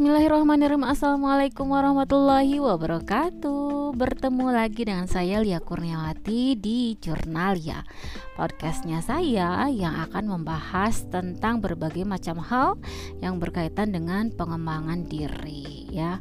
Bismillahirrahmanirrahim. 0.00 0.88
Assalamualaikum 0.88 1.76
warahmatullahi 1.76 2.56
wabarakatuh. 2.56 3.92
Bertemu 3.92 4.48
lagi 4.48 4.88
dengan 4.88 5.04
saya 5.04 5.44
Lia 5.44 5.60
Kurniawati 5.60 6.56
di 6.56 6.96
Jurnalia. 6.96 7.84
Podcastnya 8.32 9.04
saya 9.04 9.68
yang 9.68 9.92
akan 10.08 10.40
membahas 10.40 11.04
tentang 11.12 11.60
berbagai 11.60 12.08
macam 12.08 12.40
hal 12.40 12.80
Yang 13.20 13.44
berkaitan 13.44 13.92
dengan 13.92 14.32
pengembangan 14.32 15.04
diri 15.04 15.92
ya. 15.92 16.16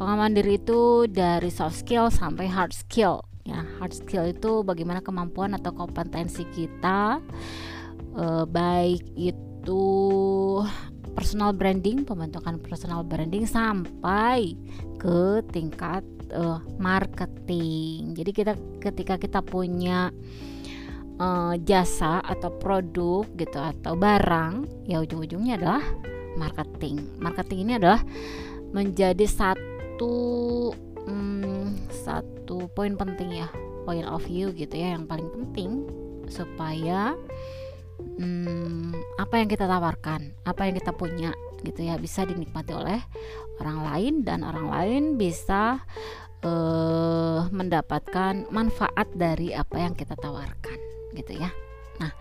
Pengembangan 0.00 0.40
diri 0.40 0.56
itu 0.56 1.04
dari 1.04 1.52
soft 1.52 1.76
skill 1.76 2.08
sampai 2.08 2.48
hard 2.48 2.72
skill 2.72 3.20
ya. 3.44 3.68
Hard 3.84 4.00
skill 4.00 4.32
itu 4.32 4.64
bagaimana 4.64 5.04
kemampuan 5.04 5.52
atau 5.52 5.76
kompetensi 5.76 6.48
kita 6.48 7.20
eh, 8.16 8.44
Baik 8.48 9.04
itu 9.12 9.84
personal 11.12 11.52
branding, 11.52 12.06
pembentukan 12.06 12.56
personal 12.62 13.02
branding 13.02 13.44
sampai 13.44 14.54
ke 14.96 15.44
tingkat 15.50 16.02
uh, 16.32 16.62
marketing. 16.78 18.14
Jadi 18.14 18.30
kita 18.30 18.52
ketika 18.78 19.14
kita 19.18 19.40
punya 19.42 20.14
uh, 21.20 21.54
jasa 21.60 22.22
atau 22.24 22.50
produk 22.56 23.26
gitu 23.36 23.58
atau 23.58 23.94
barang, 23.98 24.86
ya 24.88 25.02
ujung-ujungnya 25.02 25.60
adalah 25.60 25.84
marketing. 26.38 27.02
Marketing 27.18 27.58
ini 27.68 27.72
adalah 27.76 28.00
menjadi 28.70 29.26
satu 29.26 30.14
um, 31.06 31.74
satu 31.90 32.70
poin 32.72 32.94
penting 32.94 33.42
ya, 33.44 33.48
point 33.84 34.06
of 34.06 34.22
view 34.24 34.54
gitu 34.54 34.78
ya 34.78 34.94
yang 34.96 35.04
paling 35.04 35.28
penting 35.34 35.84
supaya 36.30 37.18
hmm, 38.20 38.92
apa 39.16 39.40
yang 39.40 39.48
kita 39.48 39.64
tawarkan, 39.64 40.36
apa 40.44 40.68
yang 40.68 40.76
kita 40.76 40.92
punya 40.92 41.32
gitu 41.64 41.84
ya 41.84 41.96
bisa 42.00 42.24
dinikmati 42.24 42.72
oleh 42.72 43.00
orang 43.60 43.84
lain 43.84 44.14
dan 44.24 44.40
orang 44.44 44.68
lain 44.72 45.02
bisa 45.20 45.84
uh, 46.44 47.48
mendapatkan 47.52 48.48
manfaat 48.48 49.08
dari 49.12 49.52
apa 49.56 49.76
yang 49.80 49.96
kita 49.96 50.16
tawarkan 50.16 50.78
gitu 51.16 51.36
ya. 51.36 51.50
Nah, 52.00 52.12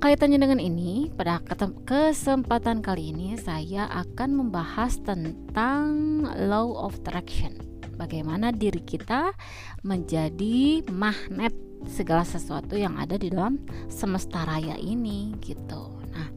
kaitannya 0.00 0.40
dengan 0.40 0.60
ini 0.60 1.12
pada 1.12 1.44
kesempatan 1.84 2.80
kali 2.80 3.12
ini 3.12 3.36
saya 3.36 3.88
akan 3.92 4.44
membahas 4.44 5.00
tentang 5.04 6.24
law 6.48 6.72
of 6.88 6.96
attraction. 7.04 7.56
Bagaimana 8.00 8.48
diri 8.48 8.80
kita 8.80 9.36
menjadi 9.84 10.88
magnet 10.88 11.52
segala 11.88 12.26
sesuatu 12.26 12.76
yang 12.76 12.98
ada 13.00 13.16
di 13.16 13.32
dalam 13.32 13.60
semesta 13.88 14.44
raya 14.44 14.76
ini 14.76 15.32
gitu. 15.40 15.96
Nah, 16.10 16.28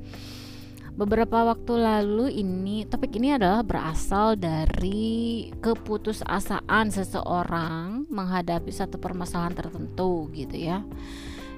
beberapa 0.94 1.44
waktu 1.50 1.74
lalu 1.74 2.40
ini 2.40 2.86
topik 2.86 3.18
ini 3.18 3.36
adalah 3.36 3.66
berasal 3.66 4.38
dari 4.38 5.50
keputusasaan 5.60 6.94
seseorang 6.94 8.08
menghadapi 8.08 8.70
satu 8.70 9.02
permasalahan 9.02 9.58
tertentu 9.58 10.30
gitu 10.32 10.56
ya. 10.56 10.86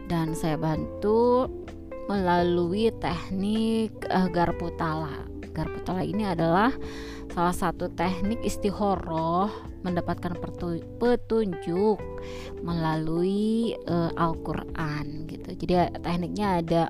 Dan 0.05 0.37
saya 0.37 0.55
bantu 0.55 1.49
melalui 2.05 2.93
teknik 3.01 4.05
uh, 4.09 4.29
Garputala. 4.29 5.25
Garputala 5.55 6.03
ini 6.05 6.27
adalah 6.27 6.69
salah 7.35 7.51
satu 7.51 7.91
teknik 7.91 8.39
istihoroh 8.47 9.51
mendapatkan 9.83 10.39
petunjuk 11.03 11.99
melalui 12.63 13.75
uh, 13.91 14.07
Al-Qur'an 14.15 15.27
gitu. 15.27 15.51
Jadi 15.51 15.99
tekniknya 15.99 16.63
ada 16.63 16.83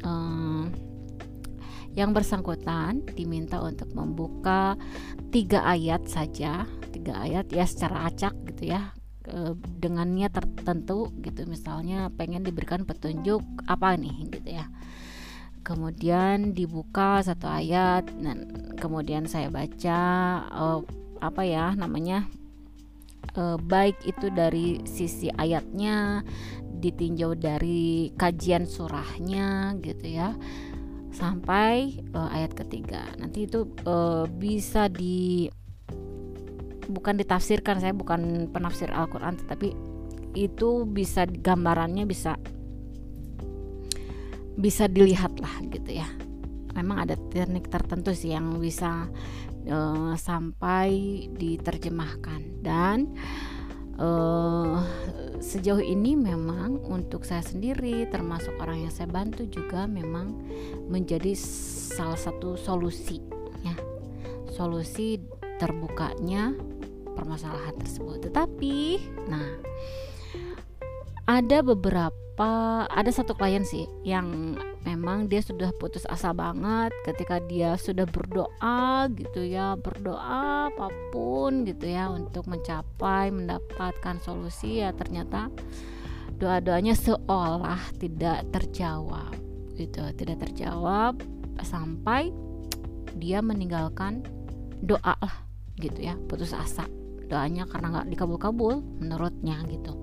uh, 0.00 0.64
yang 1.92 2.16
bersangkutan 2.16 3.04
diminta 3.12 3.60
untuk 3.60 3.92
membuka 3.92 4.80
tiga 5.28 5.68
ayat 5.68 6.08
saja, 6.08 6.64
tiga 6.96 7.20
ayat 7.20 7.52
ya 7.52 7.68
secara 7.68 8.08
acak 8.08 8.32
gitu 8.56 8.72
ya 8.72 8.96
dengannya 9.54 10.26
tertentu 10.26 11.14
gitu 11.22 11.46
misalnya 11.46 12.10
pengen 12.18 12.42
diberikan 12.42 12.82
petunjuk 12.82 13.44
apa 13.70 13.94
nih 13.94 14.26
gitu 14.26 14.58
ya 14.58 14.66
kemudian 15.60 16.56
dibuka 16.56 17.20
satu 17.20 17.46
ayat 17.46 18.08
dan 18.18 18.70
kemudian 18.80 19.28
saya 19.28 19.52
baca 19.52 20.00
uh, 20.50 20.80
apa 21.20 21.42
ya 21.44 21.76
namanya 21.76 22.24
e, 23.36 23.42
baik 23.60 23.96
itu 24.06 24.32
dari 24.32 24.82
sisi 24.88 25.28
ayatnya 25.30 26.24
ditinjau 26.80 27.36
dari 27.36 28.10
kajian 28.16 28.64
surahnya 28.64 29.76
gitu 29.84 30.06
ya 30.08 30.34
sampai 31.12 32.00
e, 32.00 32.18
ayat 32.18 32.56
ketiga. 32.56 33.04
Nanti 33.20 33.46
itu 33.46 33.68
e, 33.84 34.26
bisa 34.30 34.88
di 34.88 35.46
bukan 36.90 37.20
ditafsirkan 37.22 37.78
saya 37.78 37.94
bukan 37.94 38.50
penafsir 38.50 38.90
Al-Quran 38.90 39.38
tetapi 39.38 39.76
itu 40.34 40.86
bisa 40.86 41.26
gambarannya 41.26 42.06
bisa 42.06 42.38
bisa 44.56 44.90
dilihat 44.90 45.38
lah 45.38 45.54
gitu 45.70 46.00
ya. 46.00 46.08
Memang 46.74 47.02
ada 47.02 47.18
teknik 47.18 47.66
tertentu 47.66 48.14
sih 48.14 48.30
yang 48.30 48.56
bisa 48.62 49.10
uh, 49.66 50.14
sampai 50.14 51.26
diterjemahkan. 51.34 52.62
Dan 52.62 53.14
uh, 53.98 54.78
sejauh 55.42 55.82
ini 55.82 56.14
memang 56.14 56.78
untuk 56.86 57.26
saya 57.26 57.42
sendiri 57.42 58.06
termasuk 58.08 58.54
orang 58.62 58.86
yang 58.86 58.92
saya 58.94 59.10
bantu 59.10 59.44
juga 59.50 59.90
memang 59.90 60.36
menjadi 60.86 61.34
salah 61.96 62.18
satu 62.18 62.54
solusi 62.54 63.18
ya. 63.66 63.74
Solusi 64.54 65.18
terbukanya 65.58 66.54
permasalahan 67.12 67.76
tersebut. 67.76 68.30
Tetapi 68.30 68.76
nah 69.28 69.48
ada 71.30 71.62
beberapa 71.62 72.82
ada 72.90 73.06
satu 73.14 73.38
klien 73.38 73.62
sih 73.62 73.86
yang 74.02 74.58
memang 74.82 75.30
dia 75.30 75.38
sudah 75.38 75.70
putus 75.78 76.02
asa 76.10 76.34
banget 76.34 76.90
ketika 77.06 77.38
dia 77.46 77.78
sudah 77.78 78.02
berdoa 78.02 79.06
gitu 79.14 79.46
ya 79.46 79.78
berdoa 79.78 80.66
apa 80.74 80.90
pun 81.14 81.62
gitu 81.62 81.86
ya 81.86 82.10
untuk 82.10 82.50
mencapai 82.50 83.30
mendapatkan 83.30 84.18
solusi 84.26 84.82
ya 84.82 84.90
ternyata 84.90 85.54
doa-doanya 86.42 86.98
seolah 86.98 87.78
tidak 88.02 88.50
terjawab 88.50 89.30
gitu 89.78 90.02
tidak 90.18 90.50
terjawab 90.50 91.14
sampai 91.62 92.34
dia 93.14 93.38
meninggalkan 93.38 94.26
doa 94.82 95.14
lah 95.14 95.46
gitu 95.78 96.00
ya 96.00 96.16
putus 96.26 96.56
asa. 96.56 96.88
Doanya 97.30 97.62
karena 97.70 97.94
nggak 97.94 98.08
dikabul-kabul 98.10 98.82
menurutnya 98.98 99.62
gitu 99.70 99.94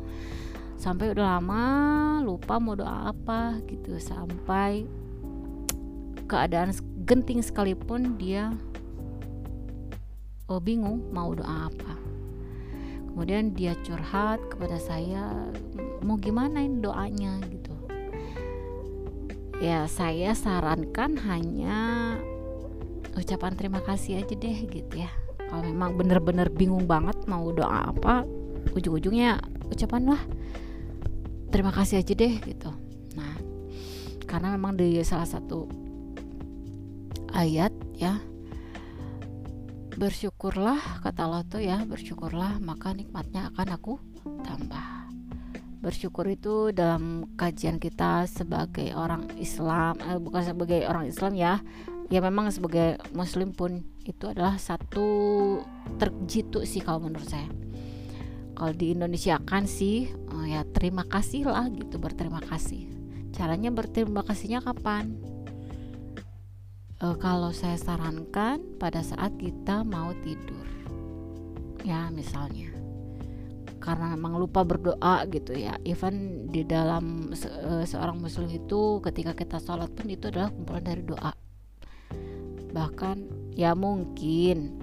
sampai 0.77 1.11
udah 1.11 1.41
lama 1.41 1.63
lupa 2.21 2.61
mau 2.61 2.77
doa 2.77 3.09
apa 3.09 3.59
gitu. 3.65 3.97
Sampai 3.97 4.85
keadaan 6.29 6.71
genting 7.03 7.41
sekalipun 7.41 8.15
dia 8.15 8.53
oh, 10.47 10.61
bingung 10.61 11.01
mau 11.11 11.33
doa 11.33 11.67
apa. 11.67 11.93
Kemudian 13.09 13.57
dia 13.57 13.73
curhat 13.81 14.37
kepada 14.53 14.77
saya 14.77 15.49
mau 16.05 16.21
gimana 16.21 16.61
ini 16.61 16.77
doanya? 16.77 17.41
gitu. 17.49 17.73
Ya 19.57 19.89
saya 19.89 20.37
sarankan 20.37 21.17
hanya 21.25 22.13
ucapan 23.17 23.57
terima 23.57 23.81
kasih 23.81 24.21
aja 24.21 24.37
deh 24.37 24.57
gitu 24.69 25.01
ya. 25.01 25.09
Kalau 25.49 25.65
memang 25.65 25.97
bener-bener 25.97 26.53
bingung 26.53 26.85
banget 26.85 27.17
mau 27.25 27.49
doa 27.49 27.89
apa 27.89 28.27
ujung-ujungnya 28.75 29.41
ucapan 29.73 30.13
lah 30.13 30.21
terima 31.57 31.73
kasih 31.73 32.05
aja 32.05 32.13
deh 32.13 32.37
gitu. 32.45 32.69
Nah 33.17 33.33
karena 34.29 34.53
memang 34.53 34.77
di 34.77 35.01
salah 35.01 35.25
satu 35.25 35.65
ayat 37.33 37.73
ya 37.97 38.21
bersyukurlah 39.97 41.01
kata 41.01 41.25
Allah 41.25 41.41
tuh 41.49 41.65
ya 41.65 41.81
bersyukurlah 41.81 42.61
maka 42.61 42.93
nikmatnya 42.93 43.49
akan 43.49 43.73
aku 43.73 43.97
tambah. 44.45 45.09
Bersyukur 45.81 46.29
itu 46.29 46.69
dalam 46.69 47.25
kajian 47.33 47.81
kita 47.81 48.29
sebagai 48.29 48.93
orang 48.93 49.25
Islam 49.41 49.97
eh, 50.05 50.21
bukan 50.21 50.45
sebagai 50.45 50.85
orang 50.85 51.09
Islam 51.09 51.33
ya 51.33 51.57
ya 52.13 52.21
memang 52.21 52.53
sebagai 52.53 53.01
muslim 53.17 53.49
pun 53.49 53.81
itu 54.05 54.29
adalah 54.29 54.61
satu 54.61 55.09
terjitu 55.97 56.69
sih 56.69 56.85
kalau 56.85 57.09
menurut 57.09 57.25
saya 57.25 57.49
kalau 58.57 58.73
di 58.73 58.97
Indonesia 58.97 59.37
kan 59.45 59.69
sih 59.69 60.09
oh 60.33 60.41
ya 60.41 60.65
terima 60.65 61.05
kasih 61.05 61.45
lah 61.45 61.69
gitu 61.69 62.01
berterima 62.01 62.41
kasih. 62.41 62.89
Caranya 63.29 63.69
berterima 63.69 64.25
kasihnya 64.25 64.65
kapan? 64.65 65.13
E, 66.97 67.05
kalau 67.21 67.53
saya 67.53 67.77
sarankan 67.77 68.57
pada 68.81 69.05
saat 69.05 69.37
kita 69.37 69.85
mau 69.85 70.09
tidur. 70.25 70.65
Ya 71.85 72.09
misalnya. 72.09 72.73
Karena 73.77 74.17
memang 74.17 74.41
lupa 74.41 74.65
berdoa 74.65 75.29
gitu 75.29 75.53
ya. 75.53 75.77
Even 75.85 76.49
di 76.49 76.65
dalam 76.65 77.37
se 77.37 77.45
e, 77.45 77.85
seorang 77.85 78.17
muslim 78.17 78.49
itu 78.49 78.97
ketika 79.05 79.37
kita 79.37 79.61
sholat 79.61 79.93
pun 79.93 80.09
itu 80.09 80.33
adalah 80.33 80.49
kumpulan 80.49 80.81
dari 80.81 81.05
doa. 81.05 81.31
Bahkan 82.73 83.17
ya 83.53 83.77
mungkin 83.77 84.81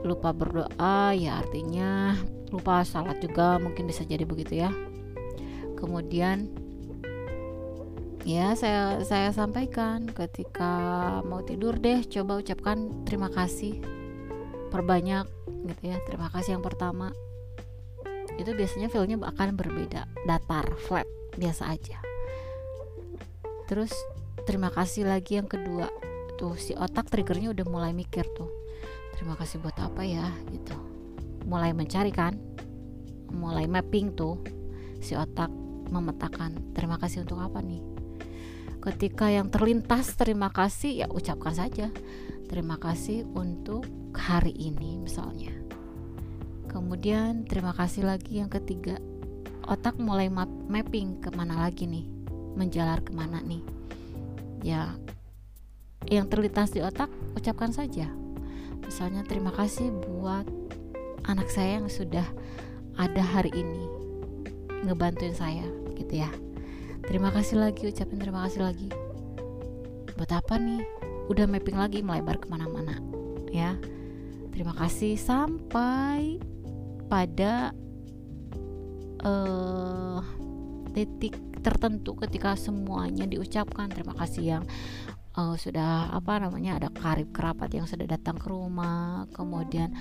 lupa 0.00 0.32
berdoa 0.32 1.12
ya 1.12 1.44
artinya 1.44 2.16
lupa 2.50 2.82
salat 2.84 3.20
juga 3.20 3.56
mungkin 3.60 3.88
bisa 3.88 4.04
jadi 4.04 4.24
begitu 4.24 4.62
ya. 4.64 4.70
Kemudian 5.78 6.50
ya 8.26 8.52
saya 8.58 9.00
saya 9.06 9.30
sampaikan 9.32 10.10
ketika 10.10 10.72
mau 11.24 11.40
tidur 11.46 11.78
deh 11.78 12.02
coba 12.04 12.40
ucapkan 12.40 13.04
terima 13.06 13.30
kasih. 13.30 13.80
Perbanyak 14.68 15.24
gitu 15.68 15.82
ya 15.88 15.96
terima 16.04 16.28
kasih 16.28 16.58
yang 16.58 16.64
pertama. 16.64 17.14
Itu 18.36 18.54
biasanya 18.54 18.90
feelnya 18.92 19.18
akan 19.18 19.56
berbeda 19.56 20.06
datar 20.26 20.66
flat 20.86 21.08
biasa 21.38 21.72
aja. 21.72 21.98
Terus 23.68 23.92
terima 24.48 24.72
kasih 24.72 25.08
lagi 25.08 25.40
yang 25.40 25.48
kedua. 25.48 25.88
Tuh 26.38 26.54
si 26.54 26.72
otak 26.78 27.10
triggernya 27.10 27.50
udah 27.50 27.66
mulai 27.66 27.90
mikir 27.90 28.22
tuh 28.38 28.58
terima 29.18 29.34
kasih 29.34 29.58
buat 29.58 29.74
apa 29.82 30.06
ya 30.06 30.30
gitu 30.54 30.78
mulai 31.48 31.72
mencari 31.72 32.12
kan? 32.12 32.36
Mulai 33.32 33.64
mapping 33.64 34.12
tuh 34.12 34.36
si 35.00 35.16
otak 35.16 35.48
memetakan 35.88 36.76
terima 36.76 37.00
kasih 37.00 37.24
untuk 37.24 37.40
apa 37.40 37.64
nih? 37.64 37.80
Ketika 38.84 39.32
yang 39.32 39.48
terlintas 39.48 40.14
terima 40.14 40.52
kasih 40.52 41.02
ya 41.02 41.06
ucapkan 41.08 41.56
saja 41.56 41.88
terima 42.52 42.76
kasih 42.76 43.24
untuk 43.32 43.88
hari 44.12 44.52
ini 44.52 45.00
misalnya. 45.00 45.50
Kemudian 46.68 47.48
terima 47.48 47.72
kasih 47.72 48.04
lagi 48.04 48.44
yang 48.44 48.52
ketiga 48.52 49.00
otak 49.64 49.96
mulai 49.96 50.28
map 50.28 50.48
mapping 50.68 51.24
ke 51.24 51.32
mana 51.32 51.56
lagi 51.64 51.88
nih? 51.88 52.04
Menjalar 52.60 53.00
ke 53.00 53.16
mana 53.16 53.40
nih? 53.40 53.64
Ya 54.60 54.92
yang 56.08 56.28
terlintas 56.28 56.72
di 56.72 56.84
otak 56.84 57.08
ucapkan 57.36 57.72
saja. 57.72 58.08
Misalnya 58.84 59.24
terima 59.24 59.52
kasih 59.52 59.92
buat 59.92 60.67
anak 61.28 61.52
saya 61.52 61.78
yang 61.78 61.88
sudah 61.92 62.24
ada 62.96 63.20
hari 63.20 63.52
ini 63.52 63.84
ngebantuin 64.88 65.36
saya 65.36 65.68
gitu 65.94 66.24
ya. 66.24 66.30
Terima 67.04 67.28
kasih 67.30 67.60
lagi 67.60 67.88
ucapin 67.88 68.18
terima 68.18 68.48
kasih 68.48 68.64
lagi. 68.64 68.88
Buat 70.16 70.32
apa 70.34 70.56
nih? 70.56 70.82
Udah 71.28 71.44
mapping 71.44 71.76
lagi 71.76 72.00
melebar 72.00 72.40
ke 72.40 72.48
mana-mana 72.48 72.96
ya. 73.52 73.76
Terima 74.50 74.72
kasih 74.74 75.14
sampai 75.14 76.40
pada 77.06 77.70
uh, 79.22 80.24
titik 80.96 81.36
tertentu 81.60 82.16
ketika 82.18 82.56
semuanya 82.56 83.28
diucapkan. 83.28 83.92
Terima 83.92 84.16
kasih 84.16 84.58
yang 84.58 84.64
uh, 85.38 85.54
sudah 85.54 86.10
apa 86.10 86.42
namanya 86.42 86.82
ada 86.82 86.88
karib 86.90 87.30
kerabat 87.30 87.70
yang 87.70 87.86
sudah 87.86 88.10
datang 88.10 88.34
ke 88.34 88.50
rumah 88.50 89.30
kemudian 89.30 89.94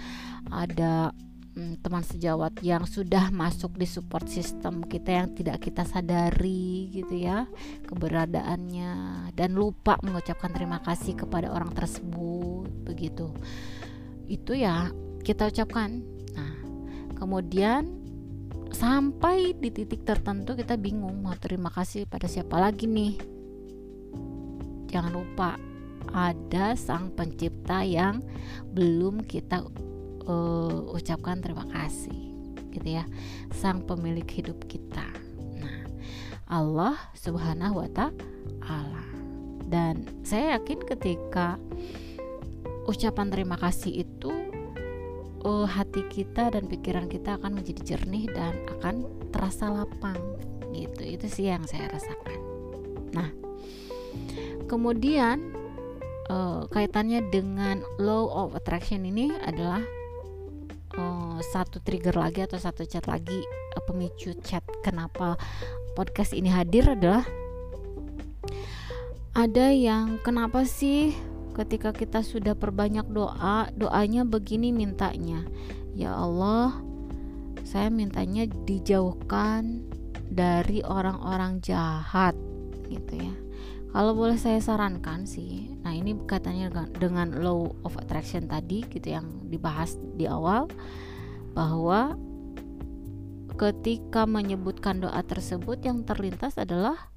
ada 0.50 1.14
um, 1.54 1.78
teman 1.78 2.02
sejawat 2.02 2.58
yang 2.66 2.90
sudah 2.90 3.30
masuk 3.30 3.78
di 3.78 3.86
support 3.86 4.26
system 4.26 4.82
kita 4.90 5.14
yang 5.14 5.28
tidak 5.38 5.62
kita 5.62 5.86
sadari 5.86 6.90
gitu 6.90 7.14
ya 7.14 7.46
keberadaannya 7.86 8.92
dan 9.38 9.54
lupa 9.54 10.02
mengucapkan 10.02 10.50
terima 10.50 10.82
kasih 10.82 11.14
kepada 11.14 11.54
orang 11.54 11.70
tersebut 11.78 12.66
begitu. 12.82 13.30
Itu 14.26 14.58
ya 14.58 14.90
kita 15.22 15.54
ucapkan. 15.54 16.02
Nah 16.34 16.56
kemudian 17.22 17.94
sampai 18.68 19.56
di 19.56 19.72
titik 19.72 20.04
tertentu 20.04 20.58
kita 20.58 20.76
bingung 20.76 21.24
mau 21.24 21.36
terima 21.40 21.72
kasih 21.72 22.04
pada 22.04 22.28
siapa 22.28 22.60
lagi 22.60 22.84
nih 22.84 23.37
jangan 24.88 25.14
lupa 25.14 25.60
ada 26.16 26.74
sang 26.80 27.12
pencipta 27.12 27.84
yang 27.84 28.24
belum 28.72 29.28
kita 29.28 29.64
uh, 30.28 30.96
ucapkan 30.96 31.44
terima 31.44 31.68
kasih 31.72 32.16
gitu 32.72 33.02
ya. 33.02 33.06
Sang 33.52 33.84
pemilik 33.84 34.28
hidup 34.28 34.68
kita. 34.70 35.04
Nah 35.58 35.84
Allah 36.48 36.96
subhanahu 37.18 37.84
wa 37.84 37.90
ta'ala. 37.92 39.04
Dan 39.68 40.08
saya 40.24 40.56
yakin 40.56 40.80
ketika 40.88 41.60
ucapan 42.88 43.28
terima 43.28 43.60
kasih 43.60 44.08
itu 44.08 44.32
uh, 45.44 45.68
hati 45.68 46.08
kita 46.08 46.56
dan 46.56 46.72
pikiran 46.72 47.12
kita 47.12 47.36
akan 47.36 47.60
menjadi 47.60 47.96
jernih 47.96 48.32
dan 48.32 48.56
akan 48.80 49.04
terasa 49.36 49.68
lapang 49.68 50.16
gitu. 50.72 51.04
Itu 51.04 51.28
sih 51.28 51.52
yang 51.52 51.68
saya 51.68 51.92
rasakan. 51.92 52.40
Nah 53.12 53.30
kemudian 54.68 55.56
uh, 56.30 56.68
kaitannya 56.70 57.24
dengan 57.32 57.82
law 57.98 58.28
of 58.46 58.54
attraction 58.54 59.08
ini 59.08 59.32
adalah 59.48 59.82
uh, 61.00 61.40
satu 61.42 61.80
trigger 61.82 62.14
lagi 62.20 62.44
atau 62.44 62.60
satu 62.60 62.84
chat 62.84 63.08
lagi 63.08 63.40
uh, 63.76 63.84
pemicu 63.88 64.36
chat 64.44 64.62
kenapa 64.84 65.40
podcast 65.96 66.36
ini 66.36 66.52
hadir 66.52 66.86
adalah 66.86 67.26
ada 69.38 69.70
yang 69.70 70.18
kenapa 70.22 70.66
sih 70.66 71.14
ketika 71.54 71.94
kita 71.94 72.22
sudah 72.22 72.54
perbanyak 72.54 73.06
doa 73.10 73.70
doanya 73.74 74.26
begini 74.26 74.74
mintanya? 74.74 75.46
Ya 75.94 76.14
Allah 76.14 76.74
saya 77.66 77.94
mintanya 77.94 78.50
dijauhkan 78.66 79.86
dari 80.30 80.82
orang-orang 80.86 81.62
jahat 81.62 82.34
gitu 82.90 83.14
ya 83.14 83.47
kalau 83.92 84.14
boleh 84.14 84.40
saya 84.40 84.60
sarankan 84.60 85.24
sih 85.24 85.72
nah 85.84 85.96
ini 85.96 86.16
katanya 86.28 86.88
dengan 86.98 87.32
law 87.40 87.72
of 87.88 87.96
attraction 88.00 88.48
tadi 88.48 88.84
gitu 88.88 89.14
yang 89.16 89.28
dibahas 89.48 89.96
di 90.16 90.28
awal 90.28 90.68
bahwa 91.58 92.14
ketika 93.58 94.30
menyebutkan 94.30 95.02
doa 95.02 95.26
tersebut 95.26 95.82
yang 95.82 96.06
terlintas 96.06 96.62
adalah 96.62 97.10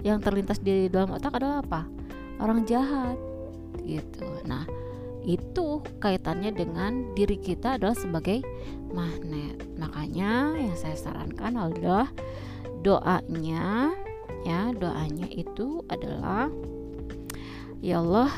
yang 0.00 0.16
terlintas 0.24 0.64
di 0.64 0.88
dalam 0.88 1.12
otak 1.12 1.36
adalah 1.36 1.60
apa? 1.60 1.84
Orang 2.40 2.64
jahat 2.64 3.20
gitu. 3.84 4.24
Nah 4.48 4.64
itu 5.20 5.84
kaitannya 6.00 6.56
dengan 6.56 7.12
diri 7.12 7.36
kita 7.36 7.76
adalah 7.76 7.92
sebagai 7.92 8.40
magnet. 8.96 9.60
Makanya 9.76 10.56
yang 10.56 10.76
saya 10.80 10.96
sarankan 10.96 11.60
adalah 11.60 12.08
doanya 12.80 13.92
ya 14.44 14.72
doanya 14.72 15.28
itu 15.28 15.84
adalah 15.88 16.48
ya 17.84 18.00
Allah 18.00 18.32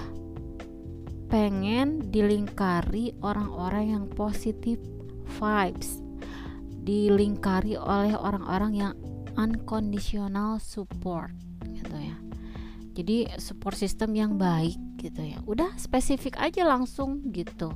pengen 1.33 2.13
dilingkari 2.13 3.17
orang-orang 3.25 3.97
yang 3.97 4.05
positif 4.13 4.77
vibes. 5.41 6.05
Dilingkari 6.83 7.79
oleh 7.79 8.13
orang-orang 8.13 8.73
yang 8.77 8.95
unconditional 9.39 10.61
support 10.61 11.33
gitu 11.73 11.97
ya. 11.97 12.17
Jadi 12.93 13.33
support 13.41 13.81
system 13.81 14.13
yang 14.13 14.37
baik 14.37 14.77
gitu 15.01 15.25
ya. 15.25 15.41
Udah 15.49 15.73
spesifik 15.81 16.37
aja 16.37 16.69
langsung 16.69 17.25
gitu. 17.33 17.73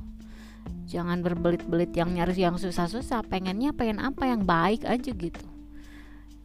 Jangan 0.85 1.25
berbelit-belit 1.25 1.95
yang 1.97 2.13
nyaris 2.13 2.37
yang 2.37 2.61
susah-susah. 2.61 3.25
Pengennya 3.25 3.73
pengen 3.73 3.97
apa? 4.03 4.29
Yang 4.29 4.43
baik 4.45 4.81
aja 4.85 5.11
gitu 5.15 5.56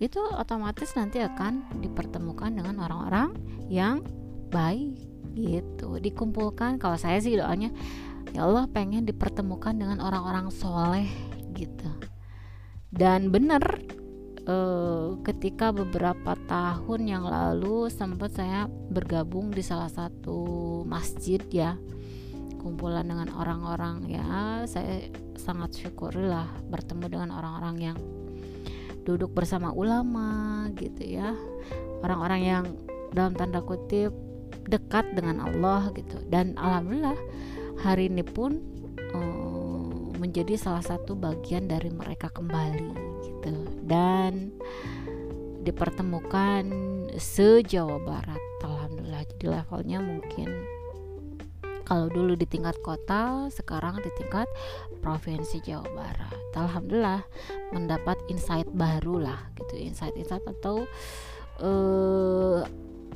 itu 0.02 0.18
otomatis 0.34 0.90
nanti 0.98 1.22
akan 1.22 1.78
dipertemukan 1.78 2.50
dengan 2.50 2.82
orang-orang 2.82 3.38
yang 3.70 4.02
baik 4.50 4.98
gitu. 5.38 6.02
Dikumpulkan 6.02 6.82
kalau 6.82 6.98
saya 6.98 7.22
sih 7.22 7.38
doanya 7.38 7.70
ya 8.34 8.42
Allah 8.42 8.66
pengen 8.66 9.06
dipertemukan 9.06 9.78
dengan 9.78 10.02
orang-orang 10.02 10.50
soleh 10.50 11.06
gitu. 11.54 11.86
Dan 12.90 13.30
benar 13.30 13.62
eh, 14.42 15.08
ketika 15.22 15.70
beberapa 15.70 16.34
tahun 16.50 17.06
yang 17.06 17.22
lalu 17.22 17.86
sempat 17.86 18.34
saya 18.34 18.66
bergabung 18.66 19.54
di 19.54 19.62
salah 19.62 19.88
satu 19.88 20.82
masjid 20.82 21.38
ya 21.46 21.78
kumpulan 22.58 23.06
dengan 23.06 23.30
orang-orang 23.34 24.06
ya 24.06 24.62
saya 24.70 25.10
sangat 25.34 25.74
syukurilah 25.78 26.46
bertemu 26.70 27.06
dengan 27.10 27.30
orang-orang 27.34 27.76
yang 27.90 27.98
duduk 29.02 29.34
bersama 29.34 29.74
ulama 29.74 30.66
gitu 30.78 31.02
ya. 31.02 31.34
Orang-orang 32.02 32.40
yang 32.42 32.64
dalam 33.14 33.36
tanda 33.36 33.62
kutip 33.62 34.10
dekat 34.66 35.14
dengan 35.14 35.42
Allah 35.42 35.90
gitu. 35.94 36.22
Dan 36.26 36.54
alhamdulillah 36.58 37.18
hari 37.82 38.10
ini 38.10 38.22
pun 38.22 38.62
um, 39.14 40.14
menjadi 40.18 40.54
salah 40.54 40.82
satu 40.82 41.18
bagian 41.18 41.66
dari 41.66 41.90
mereka 41.90 42.30
kembali 42.30 42.90
gitu. 43.26 43.52
Dan 43.86 44.54
dipertemukan 45.62 46.64
se-Jawa 47.18 47.98
Barat 48.02 48.42
alhamdulillah. 48.62 49.22
Jadi 49.34 49.46
levelnya 49.50 49.98
mungkin 50.02 50.48
kalau 51.84 52.06
dulu 52.08 52.38
di 52.38 52.46
tingkat 52.46 52.78
kota 52.80 53.50
sekarang 53.50 53.98
di 54.00 54.10
tingkat 54.18 54.46
provinsi 55.00 55.62
Jawa 55.62 55.86
Barat 55.92 56.38
alhamdulillah 56.54 57.22
mendapat 57.74 58.18
insight 58.28 58.68
baru 58.70 59.22
lah 59.26 59.40
gitu 59.58 59.78
insight 59.78 60.14
insight 60.14 60.44
atau 60.46 60.86
uh, 61.62 62.62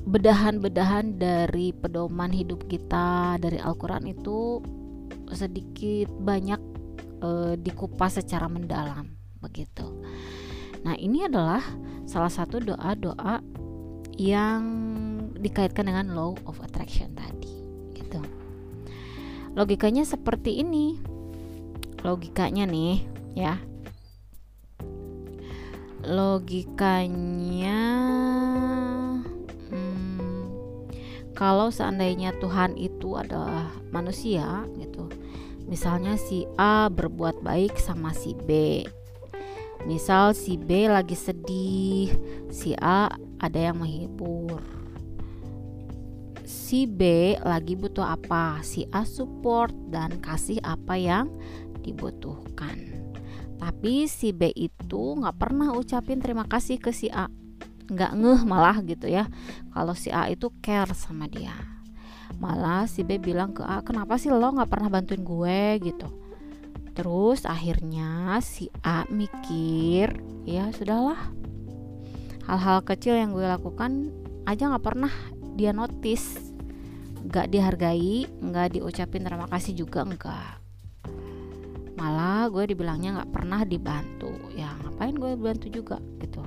bedahan-bedahan 0.06 1.18
dari 1.18 1.75
pedoman 1.75 2.30
hidup 2.30 2.70
kita 2.70 3.42
dari 3.42 3.58
Al-Quran 3.58 4.06
itu 4.06 4.62
sedikit 5.35 6.06
banyak 6.23 6.62
e, 7.18 7.58
dikupas 7.58 8.23
secara 8.23 8.46
mendalam 8.46 9.11
begitu. 9.42 9.82
Nah, 10.87 10.94
ini 10.94 11.26
adalah 11.26 11.58
salah 12.06 12.30
satu 12.30 12.62
doa-doa 12.62 13.42
yang 14.16 14.62
dikaitkan 15.35 15.90
dengan 15.90 16.14
law 16.14 16.38
of 16.46 16.62
attraction 16.62 17.11
tadi. 17.18 17.45
Logikanya 19.56 20.04
seperti 20.04 20.60
ini. 20.60 21.00
Logikanya 22.04 22.68
nih, 22.68 23.02
ya. 23.32 23.56
Logikanya 26.06 27.82
hmm, 29.72 30.20
kalau 31.34 31.75
seandainya 31.75 32.30
Tuhan 32.38 32.78
itu 32.78 33.18
adalah 33.18 33.72
manusia 33.90 34.62
gitu. 34.78 35.10
Misalnya 35.66 36.14
si 36.14 36.46
A 36.54 36.86
berbuat 36.86 37.42
baik 37.42 37.75
sama 37.75 38.14
si 38.14 38.38
B 38.38 38.84
Misal 39.86 40.34
si 40.34 40.58
B 40.58 40.90
lagi 40.90 41.14
sedih, 41.14 42.10
si 42.50 42.75
A 42.82 43.06
ada 43.38 43.58
yang 43.70 43.78
menghibur. 43.78 44.75
Si 46.46 46.86
B 46.86 47.34
lagi 47.42 47.74
butuh 47.74 48.06
apa, 48.06 48.62
si 48.62 48.86
A 48.94 49.02
support 49.02 49.74
dan 49.90 50.22
kasih 50.22 50.62
apa 50.62 50.94
yang 50.94 51.26
dibutuhkan. 51.82 53.02
Tapi 53.58 54.06
si 54.06 54.30
B 54.30 54.54
itu 54.54 55.18
nggak 55.18 55.36
pernah 55.42 55.74
ucapin 55.74 56.22
terima 56.22 56.46
kasih 56.46 56.78
ke 56.78 56.94
si 56.94 57.10
A, 57.10 57.26
nggak 57.90 58.12
ngeh 58.14 58.42
malah 58.46 58.78
gitu 58.86 59.10
ya. 59.10 59.26
Kalau 59.74 59.98
si 59.98 60.14
A 60.14 60.30
itu 60.30 60.54
care 60.62 60.94
sama 60.94 61.26
dia, 61.26 61.58
malah 62.38 62.86
si 62.86 63.02
B 63.02 63.18
bilang 63.18 63.50
ke 63.50 63.66
A, 63.66 63.82
kenapa 63.82 64.14
sih 64.14 64.30
lo 64.30 64.46
nggak 64.46 64.70
pernah 64.70 64.86
bantuin 64.86 65.26
gue 65.26 65.82
gitu 65.82 66.08
Terus 66.96 67.44
akhirnya 67.44 68.40
si 68.40 68.72
A 68.80 69.04
mikir, 69.12 70.16
ya 70.48 70.72
sudahlah. 70.72 71.28
Hal-hal 72.48 72.80
kecil 72.88 73.20
yang 73.20 73.36
gue 73.36 73.44
lakukan 73.44 74.08
aja 74.48 74.72
nggak 74.72 74.80
pernah 74.86 75.12
dia 75.60 75.76
notice, 75.76 75.85
nggak 77.26 77.50
dihargai, 77.50 78.28
nggak 78.40 78.78
diucapin 78.78 79.26
terima 79.26 79.50
kasih 79.50 79.74
juga 79.74 80.06
enggak. 80.06 80.62
Malah 81.96 82.46
gue 82.52 82.70
dibilangnya 82.70 83.20
nggak 83.20 83.32
pernah 83.32 83.64
dibantu. 83.66 84.30
Ya 84.54 84.70
ngapain 84.84 85.16
gue 85.16 85.32
bantu 85.34 85.66
juga 85.72 85.98
gitu. 86.22 86.44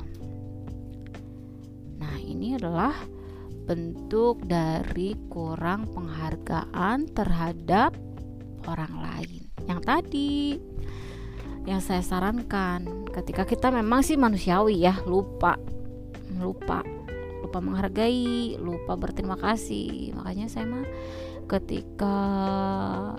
Nah 1.99 2.15
ini 2.21 2.55
adalah 2.55 2.95
bentuk 3.69 4.41
dari 4.49 5.13
kurang 5.29 5.91
penghargaan 5.93 7.05
terhadap 7.13 7.93
orang 8.65 8.93
lain 8.97 9.45
yang 9.69 9.77
tadi 9.85 10.57
yang 11.69 11.77
saya 11.77 12.01
sarankan 12.01 13.05
ketika 13.13 13.45
kita 13.45 13.69
memang 13.69 14.01
sih 14.01 14.17
manusiawi 14.17 14.81
ya 14.81 14.97
lupa 15.05 15.53
lupa 16.41 16.81
lupa 17.49 17.65
menghargai 17.65 18.61
lupa 18.61 18.93
berterima 18.93 19.33
kasih. 19.41 20.13
Makanya 20.13 20.45
saya 20.45 20.69
mah 20.69 20.85
ketika 21.49 22.15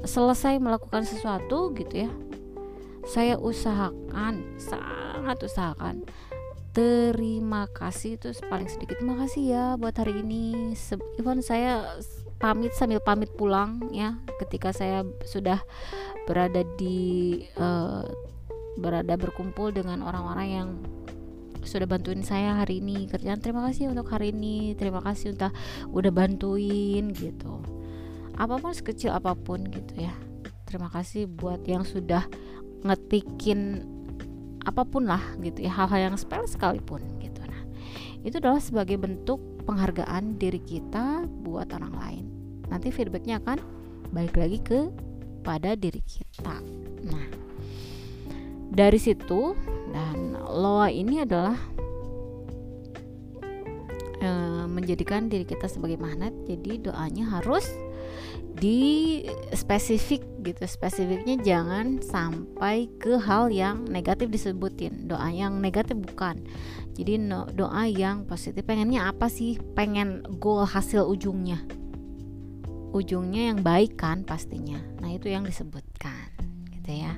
selesai 0.06 0.62
melakukan 0.62 1.02
sesuatu 1.02 1.75
gitu 1.75 2.06
ya 2.06 2.10
saya 3.10 3.34
usahakan 3.34 4.54
sangat 4.54 5.42
usahakan 5.42 6.06
terima 6.70 7.66
kasih 7.75 8.14
itu 8.14 8.30
paling 8.46 8.70
sedikit. 8.70 9.02
Terima 9.02 9.18
kasih 9.18 9.42
ya 9.42 9.64
buat 9.75 9.94
hari 9.99 10.22
ini. 10.22 10.75
Even 11.18 11.42
saya 11.42 11.99
pamit 12.38 12.72
sambil 12.78 13.02
pamit 13.02 13.34
pulang 13.34 13.90
ya 13.90 14.16
ketika 14.38 14.70
saya 14.70 15.02
sudah 15.26 15.58
berada 16.30 16.62
di 16.78 17.42
uh, 17.58 18.06
berada 18.78 19.18
berkumpul 19.18 19.75
dengan 19.75 20.00
orang-orang 20.06 20.49
yang 20.49 20.68
sudah 21.64 21.87
bantuin 21.87 22.25
saya 22.25 22.61
hari 22.61 22.81
ini 22.81 23.09
kerjaan. 23.09 23.40
Terima 23.40 23.67
kasih 23.69 23.93
untuk 23.93 24.09
hari 24.09 24.33
ini. 24.33 24.75
Terima 24.76 25.00
kasih 25.05 25.37
untuk 25.37 25.52
udah 25.93 26.12
bantuin 26.12 27.12
gitu. 27.12 27.61
Apa 28.40 28.57
pun 28.57 28.73
sekecil 28.73 29.12
apa 29.12 29.37
pun 29.37 29.64
gitu 29.69 30.00
ya. 30.00 30.14
Terima 30.64 30.88
kasih 30.88 31.29
buat 31.29 31.61
yang 31.67 31.85
sudah 31.85 32.25
ngetikin 32.87 33.85
apa 34.64 34.85
pun 34.87 35.09
lah 35.09 35.21
gitu 35.40 35.64
ya. 35.64 35.73
Hal-hal 35.73 36.12
yang 36.12 36.17
spell 36.17 36.49
sekalipun 36.49 37.05
gitu. 37.21 37.40
Nah 37.45 37.62
itu 38.25 38.37
adalah 38.40 38.61
sebagai 38.61 38.97
bentuk 38.97 39.40
penghargaan 39.64 40.40
diri 40.40 40.61
kita 40.61 41.29
buat 41.45 41.69
orang 41.76 41.95
lain. 41.97 42.25
Nanti 42.71 42.95
feedbacknya 42.95 43.43
akan 43.43 43.59
balik 44.14 44.38
lagi 44.38 44.59
ke 44.62 44.90
pada 45.40 45.75
diri 45.75 46.02
kita. 46.05 46.61
Nah, 47.09 47.26
dari 48.70 48.96
situ 48.96 49.58
dan 49.90 50.38
loa 50.46 50.88
ini 50.88 51.26
adalah 51.26 51.58
e, 54.22 54.30
menjadikan 54.70 55.26
diri 55.26 55.42
kita 55.44 55.66
sebagai 55.66 55.98
magnet. 55.98 56.32
Jadi 56.46 56.86
doanya 56.86 57.38
harus 57.38 57.66
di 58.56 59.20
spesifik 59.52 60.22
gitu. 60.46 60.62
Spesifiknya 60.64 61.36
jangan 61.42 61.98
sampai 61.98 62.86
ke 62.96 63.18
hal 63.18 63.50
yang 63.50 63.84
negatif 63.90 64.30
disebutin. 64.30 65.10
Doa 65.10 65.28
yang 65.34 65.58
negatif 65.58 65.98
bukan. 65.98 66.40
Jadi 66.94 67.18
no, 67.18 67.50
doa 67.50 67.90
yang 67.90 68.24
positif. 68.24 68.62
Pengennya 68.62 69.10
apa 69.10 69.26
sih? 69.26 69.58
Pengen 69.74 70.22
goal 70.38 70.66
hasil 70.66 71.06
ujungnya 71.06 71.80
ujungnya 72.90 73.54
yang 73.54 73.62
baik 73.62 73.94
kan 73.94 74.26
pastinya 74.26 74.82
nah 74.98 75.10
itu 75.10 75.30
yang 75.30 75.46
disebutkan 75.46 76.34
gitu 76.74 77.06
ya 77.06 77.14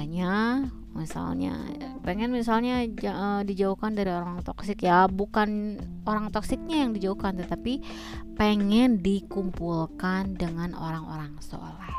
makanya 0.00 0.64
misalnya 0.96 1.60
pengen 2.00 2.32
misalnya 2.32 2.88
uh, 2.88 3.44
dijauhkan 3.44 3.92
dari 3.92 4.08
orang 4.08 4.40
toksik. 4.40 4.80
Ya 4.80 5.04
bukan 5.04 5.76
orang 6.08 6.32
toksiknya 6.32 6.88
yang 6.88 6.96
dijauhkan 6.96 7.36
tetapi 7.36 7.84
pengen 8.32 9.04
dikumpulkan 9.04 10.40
dengan 10.40 10.72
orang-orang 10.72 11.36
soleh. 11.44 11.92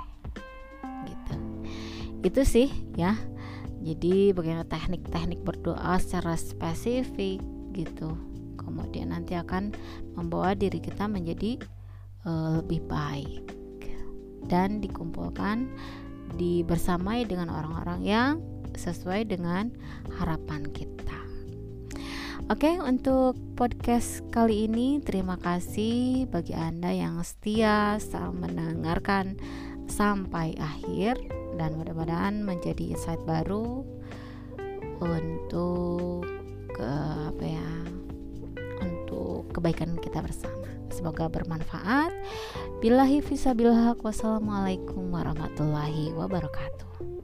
Gitu. 1.06 1.36
Itu 2.26 2.42
sih 2.42 2.74
ya. 2.98 3.14
Jadi 3.86 4.34
bagaimana 4.34 4.66
teknik-teknik 4.66 5.46
berdoa 5.46 6.02
secara 6.02 6.34
spesifik 6.34 7.38
gitu. 7.78 8.18
Kemudian 8.58 9.14
nanti 9.14 9.38
akan 9.38 9.78
membawa 10.18 10.58
diri 10.58 10.82
kita 10.82 11.06
menjadi 11.06 11.62
uh, 12.26 12.66
lebih 12.66 12.82
baik. 12.90 13.46
Dan 14.50 14.82
dikumpulkan 14.82 15.70
dibersamai 16.36 17.28
dengan 17.28 17.52
orang-orang 17.52 18.02
yang 18.04 18.32
sesuai 18.76 19.28
dengan 19.28 19.72
harapan 20.20 20.64
kita. 20.72 21.18
Oke, 22.52 22.76
untuk 22.84 23.40
podcast 23.56 24.28
kali 24.28 24.68
ini 24.68 25.00
terima 25.00 25.40
kasih 25.40 26.28
bagi 26.28 26.52
Anda 26.52 26.92
yang 26.92 27.16
setia 27.24 27.96
mendengarkan 28.36 29.40
sampai 29.88 30.60
akhir 30.60 31.16
dan 31.56 31.80
mudah-mudahan 31.80 32.44
menjadi 32.44 32.92
insight 32.92 33.24
baru 33.24 33.88
untuk 35.00 36.28
ke 36.76 36.92
apa 37.32 37.46
ya 37.46 37.72
untuk 38.84 39.48
kebaikan 39.56 39.96
kita 40.04 40.20
bersama. 40.20 40.61
Semoga 40.92 41.32
bermanfaat. 41.32 42.12
Billahi 42.84 43.24
fisabilhaq. 43.24 44.04
Wassalamualaikum 44.04 45.08
warahmatullahi 45.10 46.12
wabarakatuh. 46.14 47.21